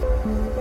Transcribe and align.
Música 0.00 0.59